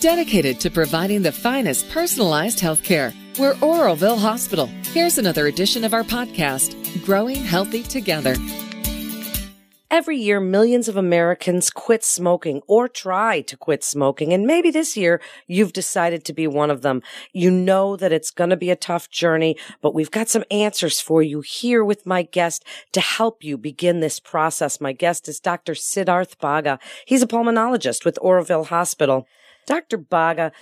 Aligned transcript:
dedicated 0.00 0.60
to 0.60 0.70
providing 0.70 1.22
the 1.22 1.32
finest 1.32 1.88
personalized 1.90 2.58
healthcare. 2.58 3.14
We're 3.38 3.56
Oroville 3.60 4.18
Hospital. 4.18 4.66
Here's 4.92 5.18
another 5.18 5.46
edition 5.46 5.84
of 5.84 5.94
our 5.94 6.04
podcast, 6.04 7.04
Growing 7.04 7.36
Healthy 7.36 7.82
Together. 7.84 8.34
Every 9.90 10.16
year, 10.16 10.40
millions 10.40 10.88
of 10.88 10.96
Americans 10.96 11.68
quit 11.68 12.02
smoking 12.02 12.62
or 12.66 12.88
try 12.88 13.42
to 13.42 13.58
quit 13.58 13.84
smoking. 13.84 14.32
And 14.32 14.46
maybe 14.46 14.70
this 14.70 14.96
year 14.96 15.20
you've 15.46 15.74
decided 15.74 16.24
to 16.24 16.32
be 16.32 16.46
one 16.46 16.70
of 16.70 16.80
them. 16.80 17.02
You 17.34 17.50
know 17.50 17.96
that 17.96 18.10
it's 18.10 18.30
going 18.30 18.48
to 18.48 18.56
be 18.56 18.70
a 18.70 18.76
tough 18.76 19.10
journey, 19.10 19.58
but 19.82 19.92
we've 19.92 20.10
got 20.10 20.30
some 20.30 20.44
answers 20.50 20.98
for 20.98 21.22
you 21.22 21.42
here 21.42 21.84
with 21.84 22.06
my 22.06 22.22
guest 22.22 22.64
to 22.92 23.02
help 23.02 23.44
you 23.44 23.58
begin 23.58 24.00
this 24.00 24.18
process. 24.18 24.80
My 24.80 24.94
guest 24.94 25.28
is 25.28 25.40
Dr. 25.40 25.74
Sidharth 25.74 26.38
Bagga. 26.38 26.78
He's 27.06 27.22
a 27.22 27.26
pulmonologist 27.26 28.06
with 28.06 28.18
Oroville 28.22 28.64
Hospital. 28.64 29.26
Dr. 29.66 29.98
Bagga, 29.98 30.52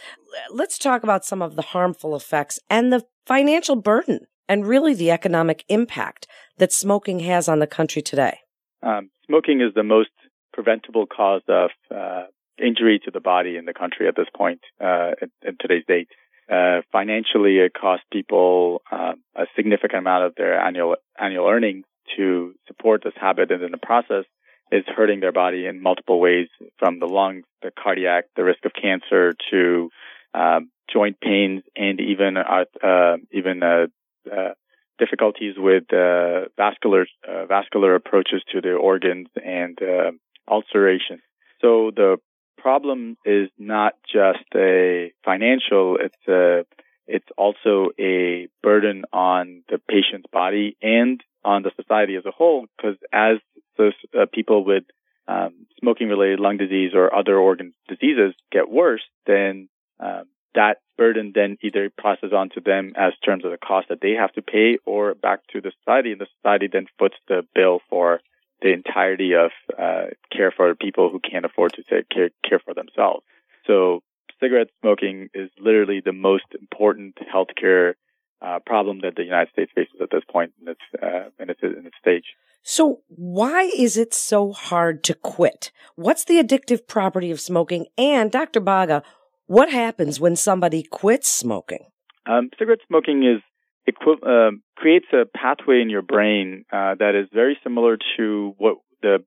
let's 0.51 0.79
talk 0.79 1.03
about 1.03 1.25
some 1.25 1.43
of 1.43 1.57
the 1.57 1.63
harmful 1.63 2.15
effects 2.15 2.59
and 2.69 2.93
the 2.93 3.05
financial 3.27 3.77
burden 3.77 4.27
and 4.49 4.67
really 4.67 4.95
the 4.95 5.11
economic 5.11 5.65
impact 5.69 6.27
that 6.59 6.73
smoking 6.73 7.21
has 7.21 7.49
on 7.49 7.61
the 7.61 7.67
country 7.67 8.03
today. 8.03 8.39
Um, 8.83 9.11
smoking 9.27 9.61
is 9.61 9.73
the 9.75 9.83
most 9.83 10.11
preventable 10.53 11.07
cause 11.07 11.43
of 11.49 11.71
uh, 11.95 12.25
injury 12.59 13.01
to 13.05 13.11
the 13.11 13.21
body 13.21 13.57
in 13.57 13.65
the 13.65 13.75
country 13.75 14.09
at 14.09 14.17
this 14.17 14.27
point 14.35 14.61
uh, 14.83 15.13
in, 15.23 15.31
in, 15.47 15.57
today's 15.61 15.85
date. 15.87 16.09
Uh, 16.51 16.83
financially, 16.91 17.59
it 17.59 17.73
costs 17.73 18.05
people 18.13 18.83
um, 18.91 19.23
a 19.37 19.45
significant 19.55 20.01
amount 20.01 20.25
of 20.25 20.35
their 20.37 20.61
annual 20.61 20.97
annual 21.19 21.47
earnings 21.47 21.85
to 22.17 22.55
support 22.67 23.03
this 23.05 23.13
habit, 23.21 23.53
and 23.53 23.63
in 23.63 23.71
the 23.71 23.79
process, 23.79 24.25
is 24.73 24.85
hurting 24.87 25.21
their 25.21 25.33
body 25.33 25.67
in 25.67 25.83
multiple 25.83 26.21
ways, 26.21 26.49
from 26.79 26.99
the 26.99 27.07
lungs, 27.07 27.45
the 27.63 27.71
cardiac, 27.71 28.25
the 28.37 28.45
risk 28.45 28.65
of 28.65 28.73
cancer, 28.73 29.35
to 29.51 29.91
um, 30.35 30.71
joint 30.93 31.21
pains, 31.21 31.63
and 31.77 32.01
even 32.01 32.37
uh, 32.37 32.65
uh 32.83 33.17
even 33.33 33.63
uh, 33.63 33.87
uh, 34.31 34.55
difficulties 34.99 35.55
with 35.57 35.93
uh, 35.93 36.49
vascular 36.57 37.07
uh, 37.29 37.47
vascular 37.47 37.95
approaches 37.95 38.43
to 38.53 38.61
the 38.61 38.73
organs 38.73 39.29
and 39.45 39.79
uh, 39.83 40.13
ulceration. 40.49 41.21
So 41.61 41.91
the 41.95 42.19
problem 42.59 43.17
is 43.25 43.49
not 43.59 43.95
just 44.07 44.45
a 44.55 45.13
financial; 45.25 45.99
it's 46.01 46.29
a 46.29 46.65
it's 47.07 47.29
also 47.37 47.89
a 47.99 48.49
burden 48.63 49.03
on 49.13 49.63
the 49.69 49.79
patient's 49.89 50.29
body 50.33 50.77
and 50.81 51.21
on 51.45 51.63
the 51.63 51.73
society 51.75 52.15
as 52.17 52.25
a 52.25 52.31
whole. 52.31 52.67
Because 52.77 52.97
as 53.13 53.39
those 53.81 53.95
uh, 54.19 54.27
people 54.33 54.65
with 54.65 54.85
um, 55.27 55.67
smoking-related 55.81 56.41
lung 56.41 56.57
disease 56.57 56.93
or 56.95 57.15
other 57.15 57.37
organ 57.37 57.73
diseases 57.89 58.35
get 58.51 58.71
worse, 58.71 59.03
then 59.27 59.69
um, 60.01 60.25
that 60.55 60.79
burden 60.99 61.33
then 61.35 61.57
either 61.63 61.91
passes 61.91 62.33
on 62.33 62.51
to 62.51 62.61
them 62.61 62.93
as 62.97 63.13
terms 63.25 63.45
of 63.45 63.51
the 63.51 63.59
cost 63.59 63.89
that 63.89 64.01
they 64.01 64.13
have 64.13 64.33
to 64.33 64.43
pay 64.43 64.79
or 64.85 65.15
back 65.15 65.41
to 65.53 65.61
the 65.61 65.73
society 65.81 66.13
and 66.13 66.21
the 66.21 66.27
society 66.39 66.69
then 66.71 66.87
foots 66.99 67.17
the 67.29 67.43
bill 67.55 67.81
for 67.89 68.21
the 68.63 68.73
entirety 68.73 69.33
of 69.35 69.51
uh, 69.79 70.07
care 70.37 70.53
for 70.55 70.75
people 70.75 71.09
who 71.11 71.21
can't 71.21 71.45
afford 71.45 71.73
to 71.73 71.83
take 71.83 72.09
care, 72.11 72.31
care 72.47 72.59
for 72.59 72.75
themselves. 72.75 73.25
So 73.67 74.03
cigarette 74.41 74.69
smoking 74.81 75.29
is 75.33 75.51
literally 75.59 76.03
the 76.05 76.13
most 76.13 76.45
important 76.61 77.19
healthcare 77.35 77.95
uh, 78.43 78.59
problem 78.67 79.01
that 79.03 79.17
the 79.17 79.25
United 79.25 79.51
States 79.53 79.71
faces 79.75 80.01
at 80.03 80.11
this 80.11 80.25
point 80.31 80.53
in 80.61 80.69
its, 80.69 80.81
uh, 81.03 81.31
in 81.39 81.51
its, 81.51 81.61
in 81.63 81.87
its 81.87 81.97
stage. 82.01 82.25
So 82.63 83.01
why 83.23 83.71
is 83.77 83.99
it 83.99 84.15
so 84.15 84.51
hard 84.51 85.05
to 85.05 85.13
quit? 85.13 85.73
What's 85.95 86.25
the 86.25 86.43
addictive 86.43 86.87
property 86.87 87.31
of 87.31 87.39
smoking? 87.39 87.85
And 87.99 88.33
Dr. 88.33 88.63
Bagga, 88.63 89.03
what 89.47 89.71
happens 89.71 90.19
when 90.19 90.37
somebody 90.37 90.83
quits 90.83 91.29
smoking? 91.29 91.85
Um, 92.25 92.49
cigarette 92.59 92.79
smoking 92.89 93.25
is 93.25 93.43
equi- 93.87 94.27
uh, 94.27 94.53
creates 94.75 95.05
a 95.13 95.27
pathway 95.37 95.83
in 95.83 95.91
your 95.91 96.01
brain 96.01 96.65
uh, 96.73 96.95
that 96.99 97.15
is 97.15 97.29
very 97.31 97.59
similar 97.63 97.99
to 98.17 98.55
what 98.57 98.79
the 99.03 99.19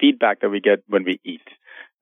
feedback 0.00 0.40
that 0.40 0.48
we 0.48 0.60
get 0.60 0.78
when 0.86 1.04
we 1.04 1.20
eat. 1.22 1.46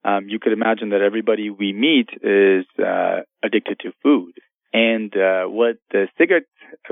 Um, 0.05 0.29
you 0.29 0.39
could 0.39 0.53
imagine 0.53 0.91
that 0.91 1.01
everybody 1.01 1.49
we 1.49 1.73
meet 1.73 2.11
is 2.23 2.65
uh, 2.79 3.23
addicted 3.43 3.81
to 3.81 3.91
food, 4.01 4.35
and 4.71 5.13
uh, 5.17 5.45
what 5.47 5.79
the 5.91 6.07
cigarette 6.17 6.47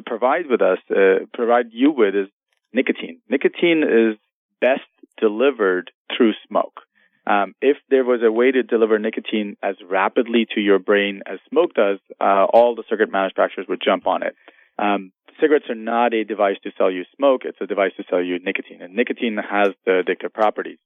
provides 0.05 0.49
with 0.49 0.61
us, 0.61 0.79
uh, 0.91 1.25
provide 1.33 1.67
you 1.71 1.91
with, 1.91 2.13
is 2.13 2.27
nicotine. 2.73 3.21
Nicotine 3.29 3.83
is 3.83 4.17
best 4.61 4.81
delivered 5.19 5.91
through 6.15 6.33
smoke. 6.47 6.81
Um, 7.27 7.53
if 7.61 7.77
there 7.89 8.03
was 8.03 8.21
a 8.23 8.31
way 8.31 8.51
to 8.51 8.63
deliver 8.63 8.97
nicotine 8.97 9.55
as 9.61 9.75
rapidly 9.87 10.47
to 10.55 10.61
your 10.61 10.79
brain 10.79 11.21
as 11.27 11.39
smoke 11.49 11.73
does, 11.75 11.99
uh, 12.19 12.45
all 12.51 12.75
the 12.75 12.83
cigarette 12.89 13.11
manufacturers 13.11 13.67
would 13.69 13.81
jump 13.83 14.07
on 14.07 14.23
it. 14.23 14.35
Um, 14.79 15.11
cigarettes 15.39 15.69
are 15.69 15.75
not 15.75 16.13
a 16.13 16.23
device 16.23 16.57
to 16.63 16.71
sell 16.77 16.89
you 16.89 17.03
smoke; 17.15 17.41
it's 17.45 17.59
a 17.61 17.67
device 17.67 17.91
to 17.97 18.03
sell 18.09 18.21
you 18.21 18.39
nicotine, 18.39 18.81
and 18.81 18.95
nicotine 18.95 19.37
has 19.37 19.69
the 19.85 20.03
addictive 20.03 20.33
properties. 20.33 20.79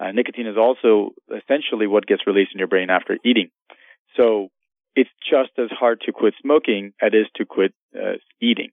Uh, 0.00 0.12
nicotine 0.12 0.46
is 0.46 0.56
also 0.56 1.10
essentially 1.28 1.86
what 1.86 2.06
gets 2.06 2.26
released 2.26 2.52
in 2.54 2.58
your 2.58 2.68
brain 2.68 2.90
after 2.90 3.18
eating. 3.24 3.50
So 4.16 4.48
it's 4.96 5.10
just 5.28 5.50
as 5.58 5.70
hard 5.70 6.00
to 6.02 6.12
quit 6.12 6.34
smoking 6.40 6.92
as 7.00 7.10
it 7.12 7.16
is 7.16 7.26
to 7.36 7.44
quit 7.44 7.74
uh, 7.94 8.14
eating. 8.40 8.70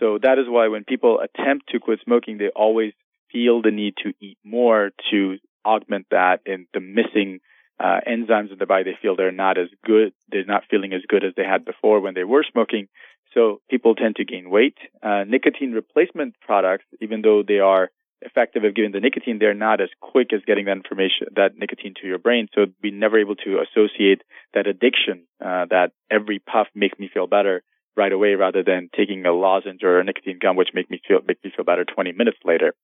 So 0.00 0.18
that 0.22 0.38
is 0.38 0.46
why 0.48 0.68
when 0.68 0.84
people 0.84 1.20
attempt 1.20 1.68
to 1.70 1.80
quit 1.80 2.00
smoking, 2.04 2.38
they 2.38 2.48
always 2.48 2.92
feel 3.34 3.60
the 3.60 3.70
need 3.70 3.94
to 4.04 4.14
eat 4.20 4.38
more 4.44 4.90
to 5.10 5.36
augment 5.66 6.06
that 6.10 6.40
in 6.46 6.66
the 6.72 6.80
missing 6.80 7.40
uh, 7.80 7.98
enzymes 8.08 8.52
in 8.52 8.58
the 8.58 8.66
body. 8.66 8.84
They 8.84 8.98
feel 9.02 9.16
they're 9.16 9.32
not 9.32 9.58
as 9.58 9.68
good. 9.84 10.12
They're 10.28 10.44
not 10.44 10.62
feeling 10.70 10.92
as 10.92 11.02
good 11.08 11.24
as 11.24 11.32
they 11.36 11.44
had 11.44 11.64
before 11.64 12.00
when 12.00 12.14
they 12.14 12.24
were 12.24 12.44
smoking. 12.50 12.88
So 13.34 13.60
people 13.68 13.96
tend 13.96 14.16
to 14.16 14.24
gain 14.24 14.48
weight. 14.48 14.78
Uh, 15.02 15.24
nicotine 15.26 15.72
replacement 15.72 16.36
products, 16.40 16.84
even 17.00 17.22
though 17.22 17.42
they 17.46 17.58
are 17.58 17.90
effective 18.20 18.64
at 18.64 18.74
giving 18.74 18.92
the 18.92 19.00
nicotine, 19.00 19.38
they're 19.38 19.54
not 19.54 19.80
as 19.80 19.88
quick 20.00 20.32
as 20.32 20.40
getting 20.46 20.66
that 20.66 20.76
information, 20.76 21.26
that 21.34 21.58
nicotine 21.58 21.94
to 22.00 22.06
your 22.06 22.18
brain. 22.18 22.48
So 22.54 22.66
we're 22.82 22.94
never 22.94 23.18
able 23.18 23.34
to 23.36 23.60
associate 23.60 24.22
that 24.54 24.68
addiction, 24.68 25.26
uh, 25.44 25.66
that 25.70 25.90
every 26.10 26.38
puff 26.38 26.68
makes 26.74 26.98
me 26.98 27.10
feel 27.12 27.26
better 27.26 27.62
right 27.96 28.12
away 28.12 28.34
rather 28.34 28.62
than 28.62 28.88
taking 28.96 29.24
a 29.26 29.32
lozenge 29.32 29.82
or 29.82 30.00
a 30.00 30.04
nicotine 30.04 30.38
gum, 30.40 30.56
which 30.56 30.70
make 30.74 30.90
me 30.90 31.00
feel, 31.06 31.20
make 31.26 31.42
me 31.44 31.52
feel 31.54 31.64
better 31.64 31.84
20 31.84 32.12
minutes 32.12 32.38
later. 32.44 32.74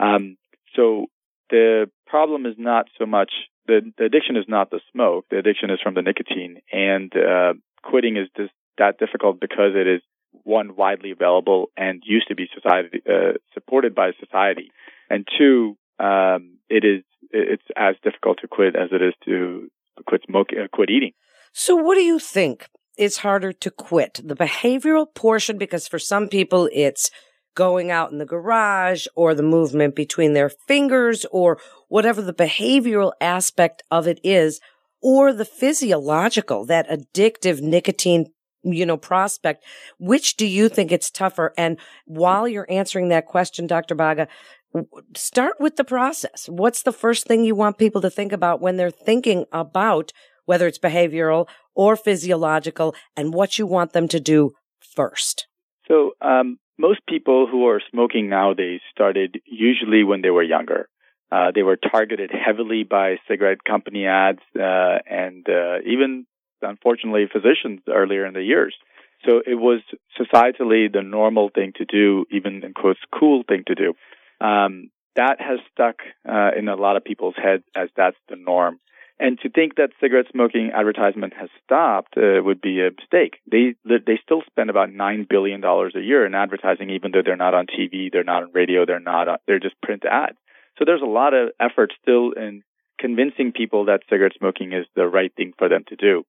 Um, 0.00 0.36
so 0.74 1.06
the 1.50 1.90
problem 2.06 2.46
is 2.46 2.54
not 2.58 2.86
so 2.98 3.06
much 3.06 3.30
the, 3.66 3.92
the 3.96 4.04
addiction 4.04 4.36
is 4.36 4.44
not 4.46 4.70
the 4.70 4.80
smoke. 4.92 5.26
The 5.30 5.38
addiction 5.38 5.70
is 5.70 5.80
from 5.82 5.94
the 5.94 6.02
nicotine, 6.02 6.60
and 6.72 7.12
uh, 7.16 7.54
quitting 7.82 8.16
is 8.16 8.28
just 8.36 8.52
that 8.78 8.98
difficult 8.98 9.40
because 9.40 9.72
it 9.74 9.86
is 9.86 10.02
one 10.42 10.76
widely 10.76 11.12
available 11.12 11.70
and 11.76 12.02
used 12.04 12.28
to 12.28 12.34
be 12.34 12.48
society 12.54 13.02
uh, 13.08 13.34
supported 13.54 13.94
by 13.94 14.10
society, 14.20 14.70
and 15.08 15.26
two, 15.38 15.76
um, 15.98 16.58
it 16.68 16.84
is 16.84 17.04
it's 17.30 17.64
as 17.76 17.96
difficult 18.02 18.38
to 18.42 18.48
quit 18.48 18.76
as 18.76 18.90
it 18.92 19.02
is 19.02 19.14
to 19.24 19.68
quit 20.06 20.22
smoking, 20.26 20.58
uh, 20.58 20.68
quit 20.72 20.90
eating. 20.90 21.12
So, 21.52 21.76
what 21.76 21.94
do 21.94 22.02
you 22.02 22.18
think 22.18 22.68
is 22.98 23.18
harder 23.18 23.52
to 23.52 23.70
quit? 23.70 24.20
The 24.22 24.36
behavioral 24.36 25.06
portion, 25.14 25.56
because 25.56 25.88
for 25.88 25.98
some 25.98 26.28
people 26.28 26.68
it's 26.72 27.10
going 27.54 27.90
out 27.90 28.12
in 28.12 28.18
the 28.18 28.26
garage 28.26 29.06
or 29.14 29.34
the 29.34 29.42
movement 29.42 29.94
between 29.94 30.32
their 30.32 30.48
fingers 30.48 31.24
or 31.30 31.58
whatever 31.88 32.20
the 32.20 32.34
behavioral 32.34 33.12
aspect 33.20 33.82
of 33.90 34.06
it 34.06 34.20
is, 34.22 34.60
or 35.00 35.32
the 35.32 35.44
physiological, 35.44 36.64
that 36.64 36.88
addictive 36.88 37.60
nicotine, 37.60 38.26
you 38.62 38.86
know, 38.86 38.96
prospect. 38.96 39.62
Which 39.98 40.36
do 40.36 40.46
you 40.46 40.68
think 40.68 40.90
it's 40.90 41.10
tougher? 41.10 41.52
And 41.58 41.78
while 42.06 42.48
you're 42.48 42.70
answering 42.70 43.08
that 43.08 43.26
question, 43.26 43.66
Dr. 43.66 43.94
Bagga, 43.94 44.28
start 45.14 45.54
with 45.60 45.76
the 45.76 45.84
process. 45.84 46.48
What's 46.48 46.82
the 46.82 46.92
first 46.92 47.26
thing 47.26 47.44
you 47.44 47.54
want 47.54 47.78
people 47.78 48.00
to 48.00 48.10
think 48.10 48.32
about 48.32 48.60
when 48.60 48.76
they're 48.76 48.90
thinking 48.90 49.44
about 49.52 50.12
whether 50.46 50.66
it's 50.66 50.78
behavioral 50.78 51.48
or 51.74 51.96
physiological 51.96 52.94
and 53.16 53.34
what 53.34 53.58
you 53.58 53.66
want 53.66 53.92
them 53.92 54.08
to 54.08 54.18
do 54.18 54.52
first? 54.80 55.46
So, 55.86 56.12
um, 56.22 56.58
most 56.78 57.00
people 57.08 57.46
who 57.50 57.66
are 57.66 57.80
smoking 57.90 58.28
nowadays 58.28 58.80
started 58.90 59.40
usually 59.46 60.04
when 60.04 60.22
they 60.22 60.30
were 60.30 60.42
younger. 60.42 60.88
Uh, 61.30 61.50
they 61.54 61.62
were 61.62 61.76
targeted 61.76 62.30
heavily 62.30 62.84
by 62.84 63.16
cigarette 63.28 63.64
company 63.64 64.06
ads 64.06 64.40
uh, 64.56 64.98
and 65.06 65.46
uh, 65.48 65.78
even, 65.86 66.26
unfortunately, 66.62 67.26
physicians 67.32 67.80
earlier 67.88 68.26
in 68.26 68.34
the 68.34 68.42
years. 68.42 68.74
So 69.28 69.38
it 69.44 69.54
was 69.54 69.80
societally 70.20 70.92
the 70.92 71.02
normal 71.02 71.50
thing 71.54 71.72
to 71.76 71.84
do, 71.84 72.26
even 72.30 72.62
in 72.62 72.74
quotes, 72.74 73.00
cool 73.18 73.42
thing 73.48 73.64
to 73.66 73.74
do. 73.74 73.94
Um, 74.44 74.90
that 75.16 75.40
has 75.40 75.60
stuck 75.72 75.96
uh, 76.28 76.50
in 76.58 76.68
a 76.68 76.76
lot 76.76 76.96
of 76.96 77.04
people's 77.04 77.36
heads 77.36 77.62
as 77.74 77.88
that's 77.96 78.16
the 78.28 78.36
norm. 78.36 78.80
And 79.18 79.38
to 79.40 79.48
think 79.48 79.76
that 79.76 79.90
cigarette 80.00 80.26
smoking 80.32 80.72
advertisement 80.74 81.34
has 81.34 81.48
stopped 81.62 82.16
uh, 82.16 82.42
would 82.42 82.60
be 82.60 82.80
a 82.80 82.90
mistake. 82.90 83.38
They 83.50 83.76
they 83.84 84.18
still 84.22 84.42
spend 84.46 84.70
about 84.70 84.92
nine 84.92 85.26
billion 85.28 85.60
dollars 85.60 85.94
a 85.96 86.00
year 86.00 86.26
in 86.26 86.34
advertising, 86.34 86.90
even 86.90 87.12
though 87.12 87.22
they're 87.24 87.36
not 87.36 87.54
on 87.54 87.66
TV, 87.66 88.10
they're 88.10 88.24
not 88.24 88.42
on 88.42 88.52
radio, 88.52 88.84
they're 88.84 88.98
not 88.98 89.28
on, 89.28 89.38
they're 89.46 89.60
just 89.60 89.80
print 89.82 90.04
ads. 90.04 90.36
So 90.78 90.84
there's 90.84 91.02
a 91.02 91.06
lot 91.06 91.32
of 91.32 91.50
effort 91.60 91.92
still 92.02 92.32
in 92.32 92.64
convincing 92.98 93.52
people 93.52 93.84
that 93.84 94.00
cigarette 94.10 94.32
smoking 94.36 94.72
is 94.72 94.86
the 94.96 95.06
right 95.06 95.32
thing 95.36 95.52
for 95.56 95.68
them 95.68 95.84
to 95.88 95.96
do. 95.96 96.24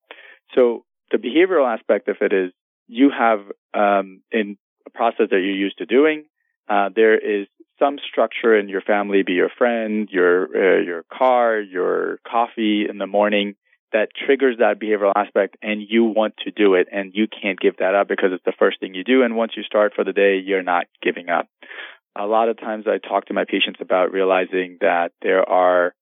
So 0.54 0.86
the 1.12 1.18
behavioral 1.18 1.72
aspect 1.72 2.08
of 2.08 2.18
it 2.22 2.34
is 2.34 2.52
you 2.88 3.10
have 3.10 3.40
um, 3.74 4.22
in 4.32 4.58
a 4.86 4.90
process 4.92 5.28
that 5.32 5.38
you're 5.38 5.56
used 5.56 5.80
to 5.80 5.86
doing. 5.86 6.26
Uh, 6.68 6.90
there 6.96 7.18
is 7.18 7.48
some 7.80 7.98
structure 8.10 8.58
in 8.58 8.70
your 8.70 8.82
family, 8.82 9.24
be 9.24 9.34
your 9.34 9.50
friend, 9.58 10.08
your 10.12 10.46
uh, 10.46 10.82
your 10.82 11.04
car, 11.04 11.60
your 11.60 12.20
coffee 12.28 12.86
in 12.90 12.98
the 12.98 13.08
morning 13.08 13.56
that 13.92 14.10
triggers 14.26 14.58
that 14.60 14.80
behavioral 14.80 15.14
aspect, 15.16 15.58
and 15.62 15.82
you 15.88 16.04
want 16.04 16.36
to 16.44 16.52
do 16.52 16.74
it, 16.74 16.88
and 16.92 17.12
you 17.14 17.28
can't 17.28 17.60
give 17.60 17.78
that 17.78 17.96
up 17.96 18.08
because 18.08 18.32
it's 18.34 18.44
the 18.44 18.54
first 18.58 18.80
thing 18.80 18.94
you 18.94 19.04
do. 19.04 19.24
And 19.24 19.36
once 19.36 19.54
you 19.56 19.64
start 19.64 19.94
for 19.96 20.04
the 20.04 20.14
day, 20.14 20.38
you're 20.44 20.64
not 20.64 20.86
giving 21.02 21.30
up. 21.30 21.48
A 22.18 22.26
lot 22.26 22.50
of 22.50 22.58
times, 22.58 22.86
I 22.88 22.98
talk 22.98 23.26
to 23.28 23.34
my 23.34 23.46
patients 23.46 23.80
about 23.82 24.12
realizing 24.12 24.78
that 24.82 25.12
there 25.22 25.48
are 25.48 25.94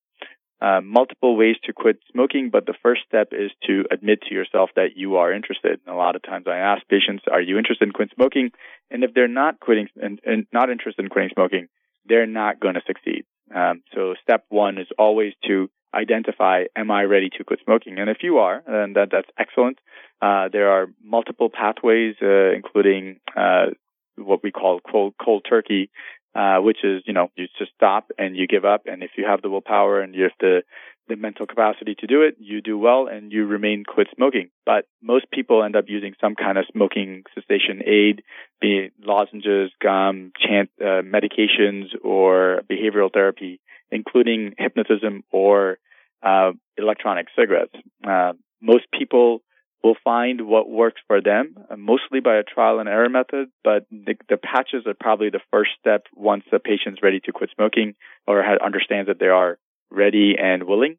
uh, 0.62 0.82
multiple 0.82 1.36
ways 1.36 1.56
to 1.66 1.74
quit 1.74 2.00
smoking, 2.12 2.50
but 2.50 2.66
the 2.66 2.76
first 2.82 3.02
step 3.08 3.30
is 3.32 3.52
to 3.68 3.84
admit 3.92 4.22
to 4.28 4.34
yourself 4.34 4.70
that 4.76 4.96
you 4.96 5.18
are 5.18 5.34
interested. 5.34 5.80
And 5.86 5.94
a 5.94 5.98
lot 5.98 6.16
of 6.16 6.24
times 6.24 6.46
I 6.48 6.58
ask 6.58 6.88
patients, 6.88 7.24
are 7.32 7.42
you 7.42 7.58
interested 7.58 7.86
in 7.88 7.92
quitting 7.92 8.16
smoking? 8.16 8.52
And 8.90 9.04
if 9.04 9.14
they're 9.14 9.28
not 9.28 9.60
quitting 9.60 9.88
and, 10.02 10.20
and 10.26 10.46
not 10.54 10.70
interested 10.70 11.04
in 11.04 11.10
quitting 11.10 11.32
smoking, 11.34 11.68
they're 12.06 12.28
not 12.28 12.60
going 12.60 12.76
to 12.76 12.82
succeed. 12.88 13.26
Um, 13.54 13.84
so 13.94 14.16
step 14.22 14.46
one 14.50 14.78
is 14.78 14.88
always 14.98 15.34
to 15.48 15.70
identify, 15.94 16.64
am 16.76 16.90
I 16.92 17.04
ready 17.04 17.30
to 17.38 17.44
quit 17.44 17.60
smoking? 17.64 18.00
And 18.00 18.10
if 18.10 18.18
you 18.22 18.38
are, 18.38 18.64
then 18.66 18.94
that, 18.94 19.10
that's 19.12 19.30
excellent. 19.38 19.80
Uh, 20.22 20.48
there 20.52 20.72
are 20.72 20.88
multiple 21.04 21.50
pathways, 21.50 22.16
uh, 22.22 22.52
including, 22.54 23.20
uh, 23.36 23.68
what 24.16 24.44
we 24.44 24.52
call 24.52 24.80
cold, 24.80 25.14
cold 25.24 25.46
turkey, 25.48 25.90
uh, 26.36 26.58
which 26.58 26.84
is, 26.84 27.04
you 27.06 27.14
know, 27.14 27.30
you 27.36 27.48
just 27.58 27.72
stop 27.76 28.12
and 28.18 28.36
you 28.36 28.48
give 28.48 28.66
up. 28.66 28.84
And 28.86 29.04
if 29.04 29.12
you 29.18 29.26
have 29.26 29.42
the 29.42 29.50
willpower 29.50 30.02
and 30.02 30.16
you 30.16 30.24
have 30.24 30.32
the, 30.40 30.64
the 31.08 31.16
mental 31.16 31.46
capacity 31.46 31.96
to 32.00 32.08
do 32.08 32.22
it, 32.24 32.36
you 32.40 32.62
do 32.62 32.78
well 32.78 33.08
and 33.08 33.32
you 33.32 33.46
remain 33.46 33.84
quit 33.86 34.08
smoking. 34.16 34.50
But 34.66 34.86
most 35.02 35.26
people 35.32 35.64
end 35.64 35.76
up 35.76 35.86
using 35.88 36.14
some 36.20 36.36
kind 36.36 36.58
of 36.58 36.66
smoking 36.72 37.24
cessation 37.36 37.82
aid, 37.86 38.24
be 38.60 38.86
it 38.86 38.94
lozenges, 39.04 39.72
gum, 39.82 40.32
chant, 40.40 40.70
uh, 40.82 41.02
medications, 41.04 41.88
or 42.04 42.62
behavioral 42.72 43.12
therapy, 43.14 43.60
including 43.92 44.56
hypnotism 44.58 45.24
or 45.32 45.78
uh, 46.24 46.52
electronic 46.78 47.28
cigarettes. 47.38 47.76
Uh, 48.08 48.34
most 48.62 48.86
people 48.98 49.42
will 49.84 49.96
find 50.04 50.48
what 50.48 50.70
works 50.70 51.02
for 51.08 51.22
them, 51.22 51.58
uh, 51.70 51.76
mostly 51.76 52.22
by 52.22 52.38
a 52.38 52.44
trial 52.44 52.80
and 52.80 52.88
error 52.88 53.10
method, 53.10 53.50
but 53.64 53.86
the, 53.92 54.16
the, 54.30 54.38
patches 54.38 54.88
are 54.88 54.94
probably 54.98 55.30
the 55.30 55.42
first 55.52 55.72
step 55.80 56.06
once 56.16 56.44
the 56.52 56.60
patient's 56.60 57.04
ready 57.04 57.20
to 57.20 57.32
quit 57.34 57.50
smoking 57.54 57.94
or 58.26 58.44
understands 58.64 59.08
that 59.08 59.20
they 59.20 59.28
are 59.28 59.58
ready 59.92 60.36
and 60.42 60.64
willing. 60.64 60.98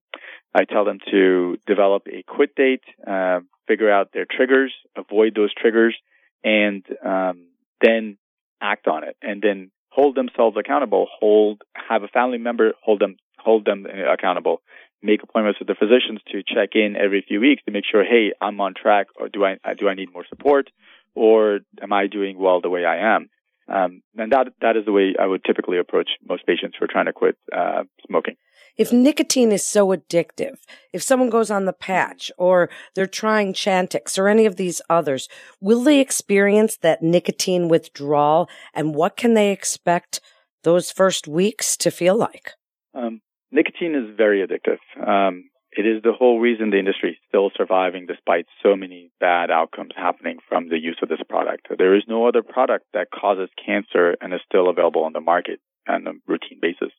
I 0.55 0.65
tell 0.65 0.85
them 0.85 0.99
to 1.11 1.57
develop 1.67 2.07
a 2.07 2.23
quit 2.23 2.55
date, 2.55 2.85
uh, 3.07 3.41
figure 3.67 3.91
out 3.91 4.11
their 4.13 4.27
triggers, 4.31 4.73
avoid 4.97 5.35
those 5.35 5.53
triggers, 5.55 5.97
and 6.45 6.85
um, 7.05 7.47
then 7.81 8.19
act 8.61 8.87
on 8.87 9.03
it, 9.03 9.17
and 9.23 9.43
then 9.43 9.71
hold 9.89 10.15
themselves 10.15 10.57
accountable. 10.59 11.09
Hold 11.19 11.63
have 11.75 12.03
a 12.03 12.09
family 12.09 12.39
member 12.39 12.73
hold 12.83 13.01
them 13.01 13.17
hold 13.39 13.65
them 13.65 13.87
accountable 13.87 14.63
make 15.05 15.23
appointments 15.23 15.59
with 15.59 15.69
the 15.69 15.75
physicians 15.75 16.21
to 16.33 16.43
check 16.43 16.71
in 16.75 16.97
every 16.97 17.25
few 17.27 17.39
weeks 17.39 17.63
to 17.65 17.71
make 17.71 17.85
sure, 17.91 18.03
hey, 18.03 18.33
I'm 18.41 18.61
on 18.61 18.75
track, 18.75 19.09
or 19.17 19.29
do 19.29 19.45
I 19.45 19.59
do 19.79 19.89
I 19.89 19.95
need 19.95 20.13
more 20.13 20.25
support, 20.29 20.71
or 21.15 21.61
am 21.81 21.93
I 21.93 22.07
doing 22.07 22.39
well 22.39 22.61
the 22.61 22.71
way 22.71 22.85
I 22.85 23.15
am? 23.15 23.29
Um, 23.69 24.03
and 24.17 24.33
that 24.33 24.49
that 24.61 24.77
is 24.77 24.85
the 24.85 24.93
way 24.93 25.15
I 25.21 25.27
would 25.27 25.45
typically 25.45 25.79
approach 25.79 26.11
most 26.29 26.47
patients 26.47 26.77
who 26.79 26.85
are 26.85 26.89
trying 26.89 27.07
to 27.07 27.13
quit 27.13 27.37
uh, 27.55 27.85
smoking. 28.07 28.37
If 28.77 28.93
nicotine 28.93 29.53
is 29.53 29.65
so 29.65 29.89
addictive, 29.89 30.57
if 30.93 31.03
someone 31.03 31.31
goes 31.31 31.51
on 31.51 31.65
the 31.65 31.73
patch 31.73 32.33
or 32.37 32.69
they're 32.95 33.07
trying 33.07 33.53
Chantix 33.53 34.19
or 34.19 34.27
any 34.27 34.47
of 34.47 34.57
these 34.57 34.83
others, 34.91 35.29
will 35.61 35.85
they 35.85 36.01
experience 36.01 36.77
that 36.79 37.03
nicotine 37.03 37.69
withdrawal? 37.69 38.49
And 38.75 38.95
what 38.95 39.17
can 39.17 39.35
they 39.35 39.53
expect 39.53 40.21
those 40.65 40.91
first 40.91 41.29
weeks 41.29 41.77
to 41.77 41.91
feel 41.93 42.17
like? 42.17 42.53
Um, 42.95 43.21
nicotine 43.55 43.95
is 43.95 44.17
very 44.17 44.47
addictive. 44.47 44.81
Um, 45.01 45.45
it 45.77 45.87
is 45.87 46.03
the 46.03 46.13
whole 46.13 46.39
reason 46.39 46.71
the 46.71 46.79
industry 46.79 47.13
is 47.13 47.17
still 47.29 47.51
surviving 47.57 48.07
despite 48.07 48.47
so 48.63 48.77
many 48.77 49.11
bad 49.19 49.51
outcomes 49.51 49.93
happening 49.97 50.39
from 50.49 50.69
the 50.69 50.79
use 50.79 50.99
of 51.03 51.09
this 51.09 51.23
product. 51.29 51.67
There 51.77 51.97
is 51.97 52.05
no 52.07 52.29
other 52.29 52.43
product 52.43 52.87
that 52.95 53.09
causes 53.11 53.49
cancer 53.65 54.17
and 54.21 54.33
is 54.33 54.41
still 54.47 54.69
available 54.69 55.05
on 55.05 55.13
the 55.13 55.21
market 55.21 55.61
on 55.89 56.07
a 56.07 56.13
routine 56.27 56.59
basis. 56.61 56.93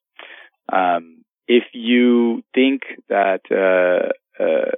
Um, 0.72 1.24
if 1.48 1.64
you 1.74 2.44
think 2.54 2.82
that, 3.08 3.42
uh, 3.52 4.44
uh, 4.44 4.72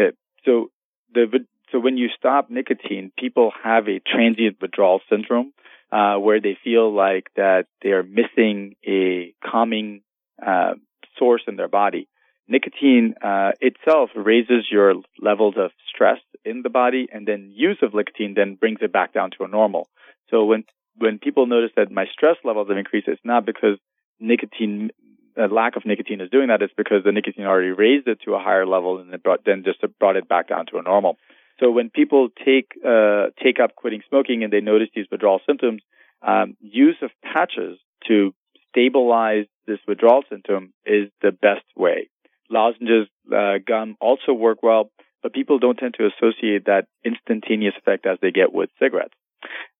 uh, 0.00 0.10
so 0.44 0.70
the, 1.12 1.44
so 1.70 1.78
when 1.78 1.96
you 1.96 2.08
stop 2.16 2.50
nicotine, 2.50 3.12
people 3.18 3.52
have 3.62 3.88
a 3.88 4.00
transient 4.00 4.56
withdrawal 4.60 5.00
syndrome, 5.10 5.52
uh, 5.92 6.16
where 6.16 6.40
they 6.40 6.56
feel 6.64 6.92
like 6.92 7.28
that 7.36 7.66
they 7.82 7.90
are 7.90 8.02
missing 8.02 8.74
a 8.86 9.34
calming, 9.44 10.02
uh, 10.44 10.74
source 11.18 11.42
in 11.46 11.56
their 11.56 11.68
body. 11.68 12.08
Nicotine 12.48 13.14
uh, 13.22 13.52
itself 13.60 14.10
raises 14.14 14.66
your 14.70 14.94
levels 15.20 15.54
of 15.56 15.72
stress 15.92 16.18
in 16.44 16.62
the 16.62 16.70
body, 16.70 17.08
and 17.12 17.26
then 17.26 17.50
use 17.52 17.78
of 17.82 17.92
nicotine 17.92 18.34
then 18.34 18.54
brings 18.54 18.78
it 18.82 18.92
back 18.92 19.12
down 19.12 19.30
to 19.36 19.44
a 19.44 19.48
normal. 19.48 19.88
So 20.30 20.44
when 20.44 20.64
when 20.98 21.18
people 21.18 21.46
notice 21.46 21.72
that 21.76 21.90
my 21.90 22.06
stress 22.12 22.36
levels 22.44 22.68
have 22.68 22.78
increased, 22.78 23.08
it's 23.08 23.20
not 23.24 23.44
because 23.44 23.78
nicotine 24.18 24.90
uh, 25.38 25.48
lack 25.48 25.76
of 25.76 25.84
nicotine 25.84 26.20
is 26.20 26.30
doing 26.30 26.48
that. 26.48 26.62
It's 26.62 26.72
because 26.76 27.04
the 27.04 27.12
nicotine 27.12 27.44
already 27.44 27.70
raised 27.70 28.08
it 28.08 28.20
to 28.24 28.34
a 28.34 28.38
higher 28.38 28.66
level 28.66 28.98
and 28.98 29.12
it 29.12 29.22
brought, 29.22 29.44
then 29.44 29.64
just 29.64 29.84
brought 29.98 30.16
it 30.16 30.28
back 30.28 30.48
down 30.48 30.66
to 30.70 30.78
a 30.78 30.82
normal. 30.82 31.18
So 31.60 31.70
when 31.70 31.90
people 31.90 32.28
take 32.44 32.72
uh, 32.86 33.26
take 33.42 33.60
up 33.60 33.74
quitting 33.74 34.02
smoking 34.08 34.44
and 34.44 34.52
they 34.52 34.60
notice 34.60 34.88
these 34.94 35.06
withdrawal 35.10 35.40
symptoms, 35.46 35.82
um, 36.22 36.56
use 36.60 36.96
of 37.02 37.10
patches 37.22 37.78
to 38.08 38.34
stabilize 38.76 39.46
this 39.66 39.78
withdrawal 39.88 40.22
symptom 40.28 40.72
is 40.84 41.08
the 41.22 41.32
best 41.32 41.64
way. 41.76 42.08
Lozenges, 42.50 43.08
uh, 43.34 43.54
gum 43.66 43.96
also 44.00 44.32
work 44.32 44.62
well, 44.62 44.90
but 45.22 45.32
people 45.32 45.58
don't 45.58 45.76
tend 45.76 45.94
to 45.98 46.06
associate 46.06 46.66
that 46.66 46.86
instantaneous 47.04 47.74
effect 47.78 48.06
as 48.06 48.18
they 48.20 48.30
get 48.30 48.52
with 48.52 48.70
cigarettes. 48.80 49.14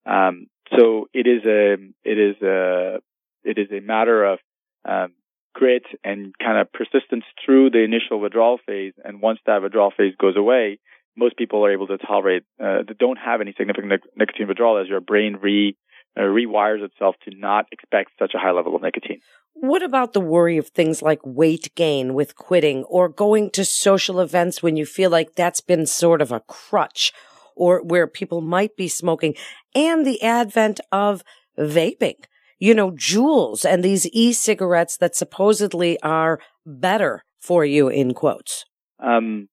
Um, 0.05 0.47
so 0.77 1.07
it 1.13 1.27
is 1.27 1.45
a 1.45 1.73
it 2.03 2.17
is 2.17 2.41
a 2.41 2.99
it 3.43 3.57
is 3.57 3.67
a 3.71 3.79
matter 3.79 4.25
of 4.25 4.39
um, 4.83 5.13
grit 5.53 5.83
and 6.03 6.33
kind 6.37 6.57
of 6.57 6.71
persistence 6.73 7.23
through 7.45 7.69
the 7.69 7.83
initial 7.83 8.19
withdrawal 8.19 8.57
phase. 8.65 8.93
And 9.03 9.21
once 9.21 9.39
that 9.45 9.61
withdrawal 9.61 9.93
phase 9.95 10.13
goes 10.19 10.35
away, 10.35 10.79
most 11.15 11.37
people 11.37 11.65
are 11.65 11.71
able 11.71 11.87
to 11.87 11.97
tolerate, 11.97 12.43
uh, 12.63 12.83
don't 12.99 13.17
have 13.17 13.41
any 13.41 13.53
significant 13.57 13.89
nic- 13.89 14.17
nicotine 14.17 14.47
withdrawal 14.47 14.77
as 14.77 14.87
your 14.87 15.01
brain 15.01 15.37
re 15.41 15.75
uh, 16.17 16.21
rewires 16.21 16.83
itself 16.83 17.15
to 17.23 17.37
not 17.37 17.65
expect 17.71 18.11
such 18.17 18.33
a 18.33 18.39
high 18.39 18.51
level 18.51 18.75
of 18.75 18.81
nicotine. 18.81 19.21
What 19.53 19.83
about 19.83 20.13
the 20.13 20.19
worry 20.19 20.57
of 20.57 20.67
things 20.67 21.01
like 21.01 21.19
weight 21.23 21.73
gain 21.75 22.13
with 22.13 22.35
quitting 22.35 22.83
or 22.83 23.09
going 23.09 23.49
to 23.51 23.65
social 23.65 24.19
events 24.19 24.61
when 24.61 24.77
you 24.77 24.85
feel 24.85 25.09
like 25.09 25.35
that's 25.35 25.61
been 25.61 25.85
sort 25.85 26.21
of 26.21 26.31
a 26.31 26.41
crutch 26.41 27.11
or 27.55 27.83
where 27.83 28.07
people 28.07 28.41
might 28.41 28.75
be 28.75 28.87
smoking 28.87 29.35
and 29.73 30.05
the 30.05 30.21
advent 30.21 30.79
of 30.91 31.23
vaping? 31.57 32.15
You 32.59 32.73
know, 32.73 32.91
Juuls 32.91 33.65
and 33.65 33.83
these 33.83 34.07
e-cigarettes 34.07 34.97
that 34.97 35.15
supposedly 35.15 35.99
are 36.01 36.39
better 36.65 37.23
for 37.39 37.65
you 37.65 37.87
in 37.87 38.13
quotes. 38.13 38.65
Um, 38.99 39.47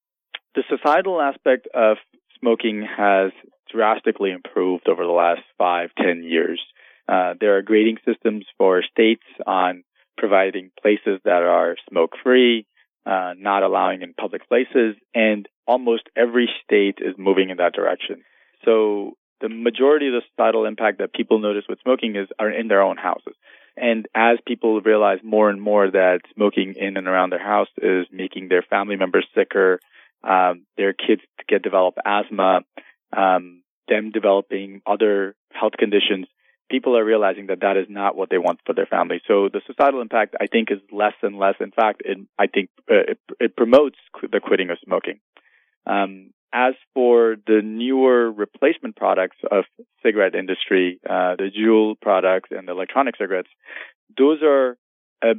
the 0.54 0.64
societal 0.68 1.20
aspect 1.20 1.68
of 1.74 1.96
smoking 2.38 2.86
has 2.96 3.32
drastically 3.74 4.30
improved 4.30 4.88
over 4.88 5.04
the 5.04 5.10
last 5.10 5.42
five, 5.58 5.90
ten 5.98 6.22
years. 6.22 6.60
Uh, 7.08 7.34
there 7.40 7.56
are 7.56 7.62
grading 7.62 7.98
systems 8.04 8.46
for 8.56 8.82
states 8.82 9.24
on 9.46 9.84
providing 10.16 10.70
places 10.80 11.20
that 11.24 11.42
are 11.42 11.76
smoke 11.90 12.12
free, 12.22 12.66
uh, 13.04 13.34
not 13.36 13.62
allowing 13.62 14.02
in 14.02 14.14
public 14.14 14.48
places, 14.48 14.96
and 15.14 15.48
almost 15.66 16.04
every 16.16 16.48
state 16.64 16.98
is 17.00 17.14
moving 17.18 17.50
in 17.50 17.58
that 17.58 17.74
direction. 17.74 18.22
So 18.64 19.16
the 19.40 19.48
majority 19.48 20.06
of 20.06 20.14
the 20.14 20.22
societal 20.30 20.64
impact 20.64 20.98
that 20.98 21.12
people 21.12 21.38
notice 21.38 21.64
with 21.68 21.80
smoking 21.82 22.16
is 22.16 22.28
are 22.38 22.50
in 22.50 22.68
their 22.68 22.82
own 22.82 22.96
houses. 22.96 23.34
And 23.76 24.06
as 24.14 24.38
people 24.46 24.80
realize 24.80 25.18
more 25.24 25.50
and 25.50 25.60
more 25.60 25.90
that 25.90 26.20
smoking 26.34 26.74
in 26.76 26.96
and 26.96 27.08
around 27.08 27.30
their 27.30 27.42
house 27.42 27.68
is 27.82 28.06
making 28.12 28.48
their 28.48 28.62
family 28.62 28.96
members 28.96 29.26
sicker, 29.34 29.80
um, 30.22 30.64
their 30.76 30.92
kids 30.92 31.22
get 31.48 31.62
develop 31.62 31.96
asthma, 32.06 32.60
um, 33.14 33.63
them 33.88 34.10
developing 34.10 34.82
other 34.86 35.34
health 35.50 35.74
conditions, 35.78 36.26
people 36.70 36.96
are 36.96 37.04
realizing 37.04 37.46
that 37.48 37.60
that 37.60 37.76
is 37.76 37.86
not 37.88 38.16
what 38.16 38.30
they 38.30 38.38
want 38.38 38.60
for 38.64 38.74
their 38.74 38.86
family. 38.86 39.20
So 39.28 39.48
the 39.52 39.60
societal 39.66 40.00
impact, 40.00 40.34
I 40.40 40.46
think, 40.46 40.70
is 40.70 40.78
less 40.90 41.14
and 41.22 41.38
less. 41.38 41.54
In 41.60 41.70
fact, 41.70 42.02
it, 42.04 42.18
I 42.38 42.46
think 42.46 42.70
uh, 42.90 43.12
it, 43.12 43.18
it, 43.38 43.56
promotes 43.56 43.96
the 44.22 44.40
quitting 44.40 44.70
of 44.70 44.78
smoking. 44.84 45.20
Um, 45.86 46.30
as 46.52 46.74
for 46.94 47.36
the 47.46 47.60
newer 47.62 48.30
replacement 48.30 48.96
products 48.96 49.36
of 49.50 49.64
cigarette 50.02 50.34
industry, 50.34 51.00
uh, 51.04 51.34
the 51.36 51.50
Juul 51.50 52.00
products 52.00 52.50
and 52.52 52.68
the 52.68 52.72
electronic 52.72 53.16
cigarettes, 53.16 53.48
those 54.16 54.38
are 54.42 54.78
a, 55.22 55.34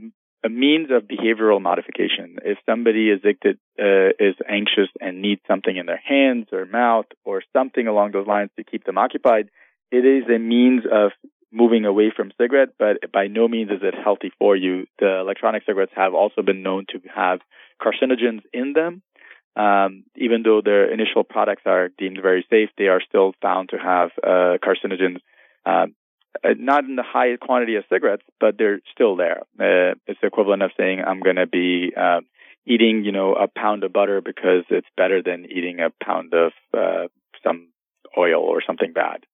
a 0.46 0.50
means 0.50 0.90
of 0.92 1.08
behavioral 1.08 1.62
modification. 1.62 2.38
If 2.44 2.60
somebody 2.66 3.10
is 3.10 3.20
addicted, 3.24 3.58
uh, 3.80 4.10
is 4.20 4.36
anxious 4.48 4.90
and 5.02 5.22
needs 5.22 5.42
something 5.48 5.76
in 5.76 5.88
their 5.88 6.02
hands 6.06 6.48
or 6.52 6.66
mouth 6.66 7.08
or 7.24 7.42
something 7.52 7.88
along 7.88 8.12
those 8.12 8.28
lines 8.28 8.52
to 8.58 8.64
keep 8.64 8.84
them 8.84 8.98
occupied, 8.98 9.50
it 9.92 10.06
is 10.06 10.24
a 10.30 10.38
means 10.38 10.84
of 10.92 11.12
moving 11.52 11.86
away 11.86 12.12
from 12.16 12.32
cigarette, 12.40 12.70
but 12.78 12.98
by 13.12 13.28
no 13.28 13.48
means 13.48 13.72
is 13.72 13.80
it 13.82 13.96
healthy 14.04 14.32
for 14.38 14.56
you. 14.56 14.86
The 15.00 15.20
electronic 15.20 15.64
cigarettes 15.66 15.94
have 15.96 16.14
also 16.14 16.42
been 16.44 16.62
known 16.62 16.86
to 16.90 17.00
have 17.16 17.40
carcinogens 17.82 18.42
in 18.54 18.74
them. 18.74 19.02
Um, 19.56 20.04
even 20.18 20.44
though 20.44 20.62
their 20.64 20.92
initial 20.92 21.24
products 21.24 21.64
are 21.66 21.90
deemed 21.98 22.20
very 22.22 22.46
safe, 22.50 22.70
they 22.78 22.88
are 22.88 23.02
still 23.08 23.34
found 23.42 23.70
to 23.70 23.78
have 23.78 24.10
uh, 24.22 24.58
carcinogens. 24.62 25.22
Uh, 26.44 26.50
not 26.58 26.84
in 26.84 26.96
the 26.96 27.04
high 27.04 27.38
quantity 27.38 27.76
of 27.76 27.84
cigarettes, 27.90 28.24
but 28.40 28.58
they're 28.58 28.80
still 28.92 29.16
there. 29.16 29.42
Uh, 29.60 29.96
it's 30.08 30.20
the 30.22 30.28
equivalent 30.28 30.64
of 30.64 30.72
saying 30.78 31.02
I'm 31.06 31.22
going 31.22 31.36
to 31.38 31.48
be 31.48 31.94
uh, 31.96 32.22
eating, 32.66 33.04
you 33.06 33.12
know, 33.12 33.34
a 33.34 33.48
pound 33.48 33.84
of 33.84 33.94
butter 33.94 34.22
because 34.22 34.64
it's 34.70 34.88
better 34.98 35.22
than 35.22 35.46
eating 35.46 35.80
a 35.80 35.90
pound 36.04 36.34
of 36.34 36.52
uh, 36.74 37.08
some 37.44 37.70
oil 38.18 38.42
or 38.42 38.62
something 38.66 38.94
bad. 38.94 39.26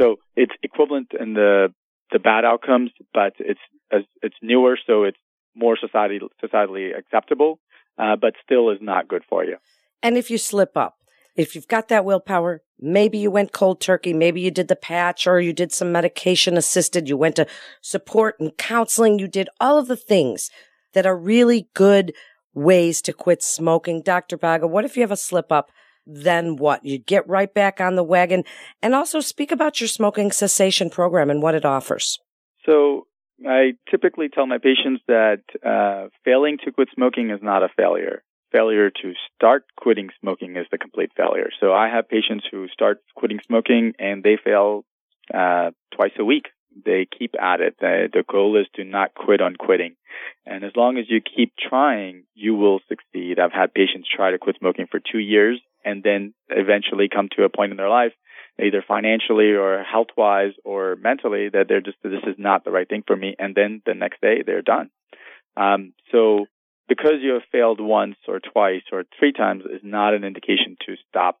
So 0.00 0.16
it's 0.36 0.52
equivalent 0.62 1.12
in 1.18 1.34
the 1.34 1.72
the 2.12 2.18
bad 2.20 2.44
outcomes, 2.44 2.92
but 3.12 3.34
it's 3.38 3.60
it's 3.90 4.36
newer, 4.42 4.78
so 4.86 5.04
it's 5.04 5.18
more 5.54 5.76
society 5.76 6.20
societally 6.42 6.96
acceptable, 6.96 7.58
uh, 7.98 8.16
but 8.16 8.34
still 8.44 8.70
is 8.70 8.78
not 8.80 9.08
good 9.08 9.22
for 9.28 9.44
you. 9.44 9.56
And 10.02 10.16
if 10.16 10.30
you 10.30 10.38
slip 10.38 10.76
up, 10.76 10.95
if 11.36 11.54
you've 11.54 11.68
got 11.68 11.88
that 11.88 12.04
willpower, 12.04 12.62
maybe 12.78 13.18
you 13.18 13.30
went 13.30 13.52
cold 13.52 13.80
turkey, 13.80 14.12
maybe 14.12 14.40
you 14.40 14.50
did 14.50 14.68
the 14.68 14.76
patch 14.76 15.26
or 15.26 15.40
you 15.40 15.52
did 15.52 15.72
some 15.72 15.92
medication 15.92 16.56
assisted, 16.56 17.08
you 17.08 17.16
went 17.16 17.36
to 17.36 17.46
support 17.80 18.36
and 18.40 18.56
counseling, 18.56 19.18
you 19.18 19.28
did 19.28 19.48
all 19.60 19.78
of 19.78 19.88
the 19.88 19.96
things 19.96 20.50
that 20.94 21.06
are 21.06 21.16
really 21.16 21.68
good 21.74 22.14
ways 22.54 23.02
to 23.02 23.12
quit 23.12 23.42
smoking. 23.42 24.02
Dr. 24.02 24.38
Bagga, 24.38 24.68
what 24.68 24.84
if 24.84 24.96
you 24.96 25.02
have 25.02 25.12
a 25.12 25.16
slip 25.16 25.52
up? 25.52 25.70
then 26.06 26.56
what? 26.56 26.84
You 26.84 26.98
get 26.98 27.28
right 27.28 27.52
back 27.52 27.80
on 27.80 27.96
the 27.96 28.04
wagon 28.04 28.44
and 28.82 28.94
also 28.94 29.20
speak 29.20 29.50
about 29.50 29.80
your 29.80 29.88
smoking 29.88 30.30
cessation 30.30 30.88
program 30.88 31.30
and 31.30 31.42
what 31.42 31.54
it 31.54 31.64
offers. 31.64 32.18
So 32.64 33.06
I 33.46 33.72
typically 33.90 34.28
tell 34.28 34.46
my 34.46 34.58
patients 34.58 35.02
that 35.08 35.42
uh, 35.64 36.08
failing 36.24 36.58
to 36.64 36.72
quit 36.72 36.88
smoking 36.94 37.30
is 37.30 37.40
not 37.42 37.62
a 37.62 37.68
failure. 37.76 38.22
Failure 38.52 38.90
to 38.90 39.12
start 39.34 39.64
quitting 39.76 40.10
smoking 40.20 40.56
is 40.56 40.66
the 40.70 40.78
complete 40.78 41.10
failure. 41.16 41.50
So 41.60 41.72
I 41.72 41.88
have 41.88 42.08
patients 42.08 42.46
who 42.50 42.68
start 42.68 43.02
quitting 43.14 43.40
smoking 43.46 43.94
and 43.98 44.22
they 44.22 44.38
fail 44.42 44.84
uh, 45.34 45.70
twice 45.94 46.12
a 46.18 46.24
week. 46.24 46.46
They 46.84 47.06
keep 47.06 47.34
at 47.40 47.60
it. 47.60 47.76
The, 47.80 48.08
the 48.12 48.22
goal 48.30 48.56
is 48.60 48.66
to 48.74 48.84
not 48.84 49.14
quit 49.14 49.40
on 49.40 49.56
quitting. 49.56 49.96
And 50.44 50.62
as 50.62 50.72
long 50.76 50.98
as 50.98 51.06
you 51.08 51.20
keep 51.20 51.54
trying, 51.56 52.24
you 52.34 52.54
will 52.54 52.80
succeed. 52.88 53.38
I've 53.38 53.52
had 53.52 53.74
patients 53.74 54.08
try 54.14 54.30
to 54.30 54.38
quit 54.38 54.56
smoking 54.58 54.86
for 54.90 55.00
two 55.00 55.18
years 55.18 55.60
and 55.84 56.02
then 56.02 56.34
eventually 56.48 57.08
come 57.12 57.28
to 57.36 57.44
a 57.44 57.48
point 57.48 57.70
in 57.70 57.76
their 57.76 57.88
life, 57.88 58.12
either 58.62 58.84
financially 58.86 59.52
or 59.52 59.82
health 59.82 60.08
wise 60.16 60.52
or 60.64 60.96
mentally, 60.96 61.48
that 61.48 61.66
they're 61.68 61.80
just, 61.80 61.98
this 62.02 62.22
is 62.26 62.36
not 62.38 62.64
the 62.64 62.70
right 62.70 62.88
thing 62.88 63.04
for 63.06 63.16
me. 63.16 63.34
And 63.38 63.54
then 63.54 63.82
the 63.86 63.94
next 63.94 64.20
day 64.20 64.42
they're 64.44 64.62
done. 64.62 64.90
Um, 65.56 65.94
so 66.12 66.46
because 66.88 67.20
you 67.20 67.32
have 67.32 67.42
failed 67.50 67.80
once 67.80 68.16
or 68.28 68.40
twice 68.40 68.82
or 68.92 69.04
three 69.18 69.32
times 69.32 69.64
is 69.64 69.80
not 69.82 70.14
an 70.14 70.24
indication 70.24 70.76
to 70.86 70.94
stop, 71.08 71.38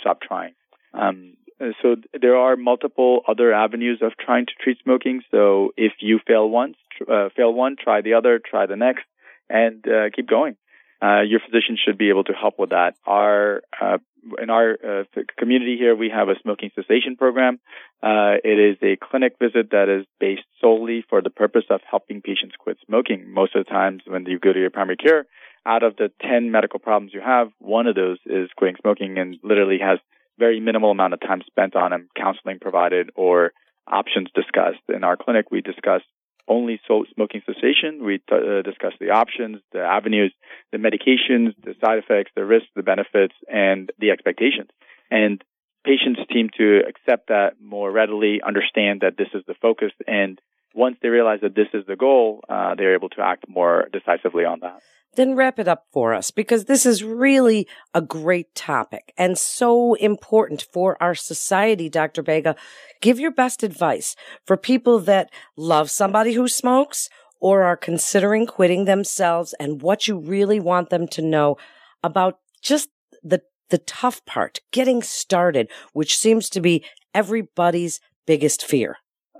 stop 0.00 0.20
trying. 0.20 0.54
Um, 0.92 1.34
so 1.82 1.96
there 2.18 2.36
are 2.36 2.56
multiple 2.56 3.20
other 3.28 3.52
avenues 3.52 4.00
of 4.02 4.12
trying 4.16 4.46
to 4.46 4.52
treat 4.62 4.78
smoking. 4.82 5.22
So 5.30 5.72
if 5.76 5.92
you 6.00 6.18
fail 6.26 6.48
once, 6.48 6.76
uh, 7.02 7.28
fail 7.36 7.52
one, 7.52 7.76
try 7.82 8.00
the 8.00 8.14
other, 8.14 8.38
try 8.38 8.66
the 8.66 8.76
next, 8.76 9.04
and 9.48 9.86
uh, 9.86 10.10
keep 10.14 10.28
going 10.28 10.56
uh, 11.02 11.22
your 11.22 11.40
physician 11.40 11.76
should 11.82 11.96
be 11.96 12.10
able 12.10 12.24
to 12.24 12.32
help 12.32 12.58
with 12.58 12.70
that. 12.70 12.94
Our 13.06 13.62
uh, 13.80 13.98
in 14.40 14.50
our 14.50 14.72
uh, 14.72 15.04
community 15.38 15.76
here, 15.78 15.94
we 15.96 16.10
have 16.10 16.28
a 16.28 16.34
smoking 16.42 16.70
cessation 16.74 17.16
program. 17.16 17.60
Uh, 18.02 18.36
it 18.42 18.58
is 18.58 18.76
a 18.82 18.96
clinic 18.96 19.34
visit 19.40 19.70
that 19.70 19.88
is 19.88 20.06
based 20.18 20.44
solely 20.60 21.04
for 21.08 21.22
the 21.22 21.30
purpose 21.30 21.64
of 21.70 21.80
helping 21.88 22.22
patients 22.22 22.54
quit 22.58 22.78
smoking. 22.86 23.32
Most 23.32 23.54
of 23.54 23.64
the 23.64 23.70
times, 23.70 24.02
when 24.06 24.26
you 24.26 24.38
go 24.38 24.52
to 24.52 24.58
your 24.58 24.70
primary 24.70 24.96
care, 24.96 25.26
out 25.66 25.82
of 25.82 25.96
the 25.96 26.10
10 26.22 26.50
medical 26.50 26.78
problems 26.78 27.12
you 27.12 27.20
have, 27.20 27.48
one 27.58 27.86
of 27.86 27.94
those 27.94 28.18
is 28.26 28.48
quitting 28.56 28.76
smoking, 28.80 29.18
and 29.18 29.36
literally 29.42 29.78
has 29.78 29.98
very 30.38 30.60
minimal 30.60 30.90
amount 30.90 31.12
of 31.12 31.20
time 31.20 31.42
spent 31.46 31.76
on 31.76 31.90
them, 31.90 32.08
counseling 32.16 32.58
provided, 32.60 33.10
or 33.14 33.52
options 33.86 34.28
discussed. 34.34 34.80
In 34.88 35.04
our 35.04 35.16
clinic, 35.16 35.50
we 35.50 35.60
discuss 35.60 36.02
only 36.50 36.80
smoking 37.14 37.42
cessation. 37.46 38.04
We 38.04 38.18
t- 38.18 38.24
uh, 38.32 38.62
discuss 38.62 38.92
the 39.00 39.10
options, 39.10 39.62
the 39.72 39.80
avenues, 39.80 40.34
the 40.72 40.78
medications, 40.78 41.54
the 41.64 41.74
side 41.82 41.98
effects, 41.98 42.32
the 42.34 42.44
risks, 42.44 42.68
the 42.74 42.82
benefits, 42.82 43.34
and 43.48 43.90
the 43.98 44.10
expectations. 44.10 44.68
And 45.10 45.42
patients 45.84 46.20
seem 46.32 46.50
to 46.58 46.82
accept 46.86 47.28
that 47.28 47.54
more 47.62 47.90
readily, 47.90 48.42
understand 48.44 49.00
that 49.00 49.16
this 49.16 49.28
is 49.32 49.44
the 49.46 49.54
focus, 49.54 49.92
and 50.06 50.40
once 50.74 50.96
they 51.02 51.08
realize 51.08 51.40
that 51.42 51.54
this 51.54 51.68
is 51.74 51.84
the 51.86 51.96
goal, 51.96 52.42
uh, 52.48 52.74
they're 52.74 52.94
able 52.94 53.08
to 53.10 53.22
act 53.22 53.44
more 53.48 53.88
decisively 53.92 54.44
on 54.44 54.60
that 54.60 54.80
then 55.16 55.34
wrap 55.34 55.58
it 55.58 55.68
up 55.68 55.86
for 55.92 56.14
us 56.14 56.30
because 56.30 56.64
this 56.64 56.86
is 56.86 57.02
really 57.02 57.66
a 57.94 58.00
great 58.00 58.54
topic 58.54 59.12
and 59.18 59.36
so 59.36 59.94
important 59.94 60.66
for 60.72 61.00
our 61.02 61.14
society, 61.14 61.88
Dr. 61.88 62.22
Bagga. 62.22 62.56
Give 63.00 63.18
your 63.18 63.32
best 63.32 63.62
advice 63.62 64.14
for 64.44 64.56
people 64.56 65.00
that 65.00 65.30
love 65.56 65.90
somebody 65.90 66.34
who 66.34 66.46
smokes 66.46 67.08
or 67.40 67.62
are 67.62 67.76
considering 67.76 68.46
quitting 68.46 68.84
themselves 68.84 69.54
and 69.58 69.82
what 69.82 70.06
you 70.06 70.18
really 70.18 70.60
want 70.60 70.90
them 70.90 71.08
to 71.08 71.22
know 71.22 71.56
about 72.02 72.38
just 72.62 72.90
the, 73.22 73.42
the 73.70 73.78
tough 73.78 74.24
part, 74.26 74.60
getting 74.70 75.02
started, 75.02 75.70
which 75.92 76.16
seems 76.16 76.48
to 76.50 76.60
be 76.60 76.84
everybody's 77.14 78.00
biggest 78.26 78.64
fear. 78.64 78.96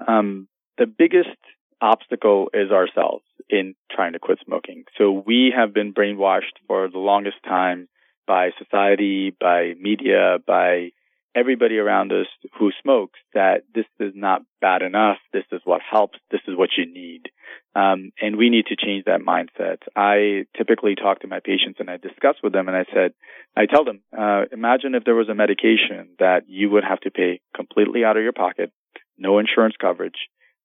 Um, 0.09 0.49
the 0.81 0.87
biggest 0.87 1.37
obstacle 1.81 2.51
is 2.55 2.71
ourselves 2.71 3.23
in 3.49 3.75
trying 3.93 4.15
to 4.15 4.19
quit 4.19 4.39
smoking. 4.45 4.85
So 4.97 5.23
we 5.25 5.53
have 5.55 5.75
been 5.75 5.93
brainwashed 5.93 6.57
for 6.67 6.89
the 6.89 6.99
longest 6.99 7.37
time 7.45 7.89
by 8.27 8.51
society, 8.59 9.37
by 9.39 9.75
media, 9.79 10.39
by 10.45 10.91
everybody 11.35 11.77
around 11.77 12.13
us 12.13 12.27
who 12.59 12.71
smokes 12.83 13.19
that 13.35 13.63
this 13.75 13.85
is 14.01 14.13
not 14.17 14.43
bad 14.61 14.83
enough. 14.83 15.19
This 15.33 15.45
is 15.53 15.61
what 15.65 15.81
helps. 15.89 16.19
This 16.31 16.41
is 16.49 16.57
what 16.57 16.71
you 16.77 16.87
need. 16.87 17.29
Um, 17.77 18.11
and 18.21 18.37
we 18.37 18.49
need 18.49 18.67
to 18.67 18.77
change 18.77 19.05
that 19.05 19.21
mindset. 19.21 19.79
I 19.95 20.47
typically 20.57 20.95
talk 20.95 21.21
to 21.21 21.29
my 21.29 21.41
patients 21.41 21.79
and 21.79 21.91
I 21.91 21.99
discuss 21.99 22.37
with 22.43 22.53
them 22.53 22.69
and 22.69 22.77
I 22.77 22.85
said, 22.93 23.13
I 23.55 23.67
tell 23.67 23.85
them, 23.85 24.01
uh, 24.19 24.45
imagine 24.51 24.95
if 24.95 25.05
there 25.05 25.15
was 25.15 25.29
a 25.29 25.35
medication 25.35 26.17
that 26.19 26.49
you 26.49 26.71
would 26.71 26.85
have 26.85 27.01
to 27.01 27.11
pay 27.11 27.41
completely 27.55 28.03
out 28.05 28.17
of 28.17 28.23
your 28.23 28.33
pocket, 28.33 28.73
no 29.19 29.39
insurance 29.39 29.75
coverage, 29.81 30.17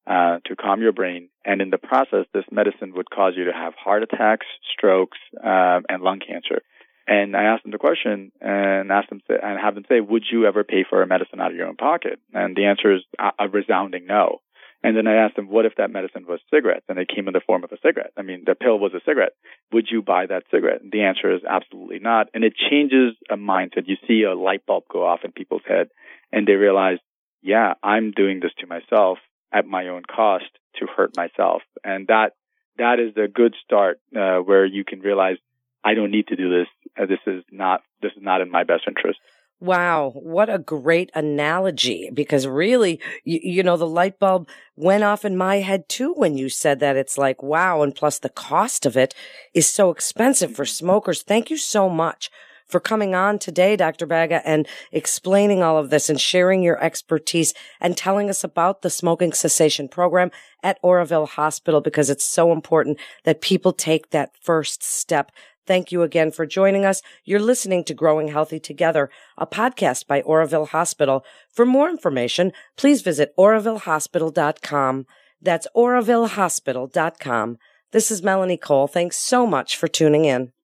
uh, 0.07 0.39
to 0.45 0.55
calm 0.55 0.81
your 0.81 0.91
brain. 0.91 1.29
And 1.43 1.61
in 1.61 1.69
the 1.69 1.77
process, 1.77 2.25
this 2.33 2.45
medicine 2.51 2.93
would 2.95 3.09
cause 3.09 3.33
you 3.35 3.45
to 3.45 3.53
have 3.53 3.73
heart 3.73 4.03
attacks, 4.03 4.45
strokes, 4.75 5.17
um, 5.43 5.85
and 5.89 6.01
lung 6.01 6.19
cancer. 6.19 6.61
And 7.07 7.35
I 7.35 7.43
asked 7.43 7.63
them 7.63 7.71
the 7.71 7.77
question 7.77 8.31
and 8.41 8.91
asked 8.91 9.09
them 9.09 9.21
to, 9.27 9.33
and 9.33 9.59
have 9.59 9.75
them 9.75 9.85
say, 9.87 9.99
would 9.99 10.23
you 10.31 10.47
ever 10.47 10.63
pay 10.63 10.83
for 10.89 11.01
a 11.01 11.07
medicine 11.07 11.39
out 11.39 11.51
of 11.51 11.57
your 11.57 11.67
own 11.67 11.75
pocket? 11.75 12.19
And 12.33 12.55
the 12.55 12.65
answer 12.65 12.95
is 12.95 13.01
a, 13.19 13.45
a 13.45 13.47
resounding 13.47 14.07
no. 14.07 14.41
And 14.83 14.95
then 14.95 15.07
I 15.07 15.15
asked 15.15 15.35
them, 15.35 15.49
what 15.49 15.65
if 15.65 15.73
that 15.77 15.89
medicine 15.89 16.25
was 16.27 16.39
cigarettes 16.53 16.85
and 16.87 16.99
it 16.99 17.09
came 17.13 17.27
in 17.27 17.33
the 17.33 17.41
form 17.45 17.63
of 17.63 17.71
a 17.71 17.77
cigarette? 17.77 18.11
I 18.17 18.21
mean, 18.21 18.43
the 18.45 18.53
pill 18.53 18.77
was 18.77 18.93
a 18.93 19.01
cigarette. 19.05 19.33
Would 19.71 19.87
you 19.89 20.03
buy 20.03 20.27
that 20.27 20.43
cigarette? 20.51 20.81
And 20.81 20.91
the 20.91 21.01
answer 21.03 21.33
is 21.33 21.41
absolutely 21.47 21.99
not. 21.99 22.27
And 22.33 22.43
it 22.43 22.53
changes 22.69 23.15
a 23.29 23.35
mindset. 23.35 23.87
You 23.87 23.97
see 24.07 24.23
a 24.23 24.35
light 24.35 24.65
bulb 24.67 24.83
go 24.91 25.05
off 25.05 25.21
in 25.23 25.31
people's 25.31 25.63
head 25.67 25.89
and 26.31 26.47
they 26.47 26.53
realize, 26.53 26.97
yeah, 27.41 27.73
I'm 27.81 28.11
doing 28.11 28.39
this 28.41 28.51
to 28.59 28.67
myself 28.67 29.17
at 29.55 29.65
my 29.65 29.87
own 29.87 30.03
cost 30.03 30.45
to 30.75 30.85
hurt 30.85 31.15
myself. 31.15 31.61
And 31.83 32.07
that, 32.07 32.33
that 32.77 32.99
is 32.99 33.15
a 33.15 33.29
good 33.29 33.55
start, 33.63 33.99
uh, 34.15 34.39
where 34.39 34.65
you 34.65 34.83
can 34.83 34.99
realize 34.99 35.37
I 35.83 35.93
don't 35.93 36.11
need 36.11 36.27
to 36.27 36.35
do 36.35 36.49
this. 36.49 36.67
Uh, 36.99 37.05
this 37.05 37.19
is 37.25 37.43
not, 37.51 37.81
this 38.01 38.11
is 38.17 38.21
not 38.21 38.41
in 38.41 38.51
my 38.51 38.65
best 38.65 38.83
interest. 38.87 39.19
Wow, 39.61 40.11
what 40.15 40.49
a 40.49 40.59
great 40.59 41.09
analogy. 41.15 42.09
Because 42.13 42.45
really, 42.45 42.99
you, 43.23 43.39
you, 43.41 43.63
know, 43.63 43.77
the 43.77 43.87
light 43.87 44.19
bulb 44.19 44.49
went 44.75 45.05
off 45.05 45.23
in 45.23 45.37
my 45.37 45.57
head 45.57 45.87
too 45.87 46.13
when 46.13 46.37
you 46.37 46.49
said 46.49 46.81
that. 46.81 46.97
It's 46.97 47.17
like, 47.17 47.41
wow. 47.41 47.81
And 47.81 47.95
plus 47.95 48.19
the 48.19 48.29
cost 48.29 48.85
of 48.85 48.97
it 48.97 49.15
is 49.53 49.69
so 49.69 49.89
expensive 49.91 50.53
for 50.53 50.65
smokers. 50.65 51.23
Thank 51.23 51.49
you 51.49 51.55
so 51.57 51.89
much 51.89 52.29
for 52.67 52.79
coming 52.79 53.15
on 53.15 53.39
today, 53.39 53.75
Dr. 53.75 54.07
Bagga, 54.07 54.41
and 54.43 54.67
explaining 54.91 55.61
all 55.61 55.77
of 55.77 55.89
this 55.89 56.09
and 56.09 56.19
sharing 56.19 56.63
your 56.63 56.81
expertise 56.83 57.53
and 57.79 57.95
telling 57.95 58.29
us 58.29 58.43
about 58.43 58.81
the 58.81 58.89
smoking 58.89 59.33
cessation 59.33 59.87
program 59.87 60.31
at 60.63 60.79
Oroville 60.81 61.27
Hospital 61.27 61.81
because 61.81 62.09
it's 62.09 62.25
so 62.25 62.51
important 62.51 62.99
that 63.23 63.41
people 63.41 63.73
take 63.73 64.09
that 64.09 64.31
first 64.41 64.83
step. 64.83 65.31
Thank 65.67 65.91
you 65.91 66.03
again 66.03 66.31
for 66.31 66.45
joining 66.45 66.85
us. 66.85 67.01
You're 67.23 67.39
listening 67.39 67.83
to 67.85 67.93
Growing 67.93 68.27
Healthy 68.27 68.59
Together, 68.59 69.09
a 69.37 69.47
podcast 69.47 70.07
by 70.07 70.21
Oroville 70.21 70.67
Hospital. 70.67 71.25
For 71.51 71.65
more 71.65 71.89
information, 71.89 72.51
please 72.77 73.01
visit 73.01 73.33
orovillehospital.com. 73.37 75.07
That's 75.41 75.67
orovillehospital.com. 75.75 77.57
This 77.91 78.11
is 78.11 78.23
Melanie 78.23 78.57
Cole. 78.57 78.87
Thanks 78.87 79.17
so 79.17 79.47
much 79.47 79.77
for 79.77 79.87
tuning 79.87 80.25
in. 80.25 80.54